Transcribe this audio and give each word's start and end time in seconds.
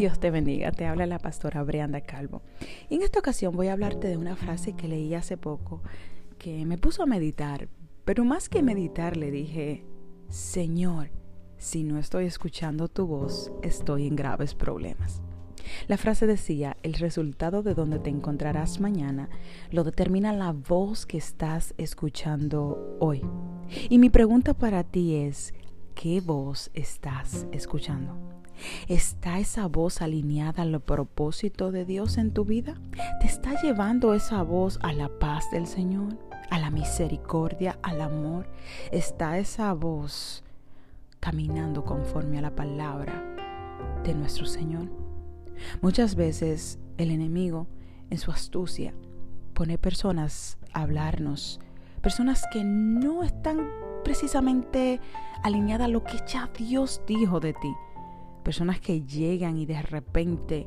Dios 0.00 0.18
te 0.18 0.30
bendiga, 0.30 0.72
te 0.72 0.86
habla 0.86 1.04
la 1.04 1.18
pastora 1.18 1.62
Brianda 1.62 2.00
Calvo. 2.00 2.40
Y 2.88 2.94
en 2.94 3.02
esta 3.02 3.18
ocasión 3.18 3.54
voy 3.54 3.68
a 3.68 3.74
hablarte 3.74 4.08
de 4.08 4.16
una 4.16 4.34
frase 4.34 4.72
que 4.72 4.88
leí 4.88 5.14
hace 5.14 5.36
poco 5.36 5.82
que 6.38 6.64
me 6.64 6.78
puso 6.78 7.02
a 7.02 7.06
meditar, 7.06 7.68
pero 8.06 8.24
más 8.24 8.48
que 8.48 8.62
meditar 8.62 9.18
le 9.18 9.30
dije, 9.30 9.84
Señor, 10.30 11.10
si 11.58 11.84
no 11.84 11.98
estoy 11.98 12.24
escuchando 12.24 12.88
tu 12.88 13.06
voz, 13.06 13.52
estoy 13.60 14.06
en 14.06 14.16
graves 14.16 14.54
problemas. 14.54 15.20
La 15.86 15.98
frase 15.98 16.26
decía, 16.26 16.78
el 16.82 16.94
resultado 16.94 17.62
de 17.62 17.74
donde 17.74 17.98
te 17.98 18.08
encontrarás 18.08 18.80
mañana 18.80 19.28
lo 19.70 19.84
determina 19.84 20.32
la 20.32 20.52
voz 20.52 21.04
que 21.04 21.18
estás 21.18 21.74
escuchando 21.76 22.96
hoy. 23.00 23.20
Y 23.90 23.98
mi 23.98 24.08
pregunta 24.08 24.54
para 24.54 24.82
ti 24.82 25.16
es, 25.16 25.52
¿qué 25.94 26.22
voz 26.22 26.70
estás 26.72 27.46
escuchando? 27.52 28.39
¿Está 28.88 29.38
esa 29.38 29.66
voz 29.66 30.02
alineada 30.02 30.62
al 30.62 30.80
propósito 30.80 31.72
de 31.72 31.84
Dios 31.84 32.18
en 32.18 32.32
tu 32.32 32.44
vida? 32.44 32.74
¿Te 33.20 33.26
está 33.26 33.60
llevando 33.62 34.14
esa 34.14 34.42
voz 34.42 34.78
a 34.82 34.92
la 34.92 35.08
paz 35.08 35.50
del 35.50 35.66
Señor, 35.66 36.18
a 36.50 36.58
la 36.58 36.70
misericordia, 36.70 37.78
al 37.82 38.00
amor? 38.00 38.48
¿Está 38.90 39.38
esa 39.38 39.72
voz 39.72 40.42
caminando 41.20 41.84
conforme 41.84 42.38
a 42.38 42.42
la 42.42 42.54
palabra 42.54 43.22
de 44.04 44.14
nuestro 44.14 44.46
Señor? 44.46 44.88
Muchas 45.80 46.14
veces 46.14 46.78
el 46.98 47.10
enemigo, 47.10 47.66
en 48.10 48.18
su 48.18 48.30
astucia, 48.30 48.94
pone 49.54 49.78
personas 49.78 50.58
a 50.72 50.82
hablarnos, 50.82 51.60
personas 52.02 52.44
que 52.52 52.64
no 52.64 53.22
están 53.22 53.68
precisamente 54.04 55.00
alineadas 55.42 55.86
a 55.86 55.88
lo 55.88 56.02
que 56.02 56.18
ya 56.26 56.50
Dios 56.56 57.02
dijo 57.06 57.40
de 57.40 57.52
ti 57.52 57.72
personas 58.42 58.80
que 58.80 59.02
llegan 59.02 59.56
y 59.56 59.66
de 59.66 59.82
repente 59.82 60.66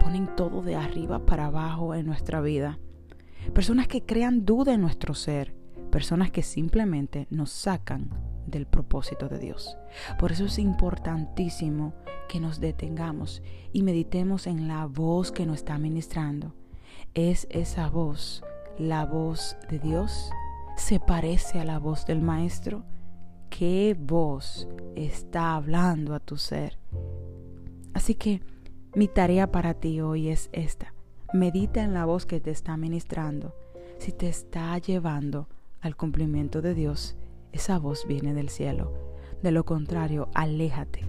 ponen 0.00 0.34
todo 0.34 0.62
de 0.62 0.76
arriba 0.76 1.26
para 1.26 1.46
abajo 1.46 1.94
en 1.94 2.06
nuestra 2.06 2.40
vida, 2.40 2.78
personas 3.54 3.86
que 3.86 4.02
crean 4.02 4.44
duda 4.44 4.74
en 4.74 4.80
nuestro 4.80 5.14
ser, 5.14 5.54
personas 5.90 6.30
que 6.30 6.42
simplemente 6.42 7.26
nos 7.30 7.50
sacan 7.50 8.10
del 8.46 8.66
propósito 8.66 9.28
de 9.28 9.38
Dios. 9.38 9.76
Por 10.18 10.32
eso 10.32 10.46
es 10.46 10.58
importantísimo 10.58 11.94
que 12.28 12.40
nos 12.40 12.60
detengamos 12.60 13.42
y 13.72 13.82
meditemos 13.82 14.46
en 14.46 14.68
la 14.68 14.86
voz 14.86 15.32
que 15.32 15.46
nos 15.46 15.56
está 15.56 15.78
ministrando. 15.78 16.54
¿Es 17.14 17.46
esa 17.50 17.88
voz 17.88 18.42
la 18.78 19.04
voz 19.04 19.56
de 19.68 19.78
Dios? 19.78 20.30
¿Se 20.76 21.00
parece 21.00 21.60
a 21.60 21.64
la 21.64 21.78
voz 21.78 22.06
del 22.06 22.22
Maestro? 22.22 22.84
Qué 23.60 23.94
voz 23.94 24.66
está 24.96 25.54
hablando 25.54 26.14
a 26.14 26.20
tu 26.20 26.38
ser. 26.38 26.78
Así 27.92 28.14
que 28.14 28.40
mi 28.94 29.06
tarea 29.06 29.52
para 29.52 29.74
ti 29.74 30.00
hoy 30.00 30.28
es 30.28 30.48
esta. 30.52 30.94
Medita 31.34 31.82
en 31.82 31.92
la 31.92 32.06
voz 32.06 32.24
que 32.24 32.40
te 32.40 32.52
está 32.52 32.78
ministrando. 32.78 33.54
Si 33.98 34.12
te 34.12 34.30
está 34.30 34.78
llevando 34.78 35.46
al 35.82 35.94
cumplimiento 35.94 36.62
de 36.62 36.72
Dios, 36.72 37.18
esa 37.52 37.78
voz 37.78 38.06
viene 38.06 38.32
del 38.32 38.48
cielo. 38.48 38.94
De 39.42 39.50
lo 39.50 39.66
contrario, 39.66 40.30
aléjate. 40.32 41.04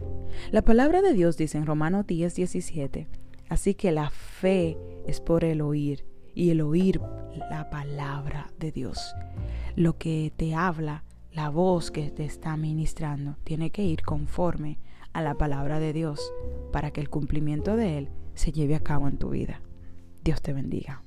La 0.51 0.61
palabra 0.61 1.01
de 1.01 1.13
Dios 1.13 1.37
dice 1.37 1.57
en 1.57 1.65
Romanos 1.65 2.05
10, 2.05 2.35
17, 2.35 3.07
así 3.47 3.75
que 3.75 3.93
la 3.93 4.09
fe 4.09 4.77
es 5.07 5.21
por 5.21 5.45
el 5.45 5.61
oír 5.61 6.03
y 6.35 6.49
el 6.49 6.59
oír 6.59 6.99
la 7.49 7.69
palabra 7.69 8.51
de 8.59 8.73
Dios. 8.73 9.15
Lo 9.77 9.97
que 9.97 10.33
te 10.35 10.53
habla 10.53 11.05
la 11.31 11.49
voz 11.49 11.91
que 11.91 12.11
te 12.11 12.25
está 12.25 12.57
ministrando 12.57 13.37
tiene 13.43 13.69
que 13.69 13.83
ir 13.83 14.03
conforme 14.03 14.79
a 15.13 15.21
la 15.21 15.35
palabra 15.35 15.79
de 15.79 15.93
Dios 15.93 16.31
para 16.71 16.91
que 16.91 17.01
el 17.01 17.09
cumplimiento 17.09 17.75
de 17.75 17.97
Él 17.97 18.09
se 18.33 18.51
lleve 18.51 18.75
a 18.75 18.81
cabo 18.81 19.07
en 19.07 19.17
tu 19.17 19.29
vida. 19.29 19.61
Dios 20.23 20.41
te 20.41 20.53
bendiga. 20.53 21.03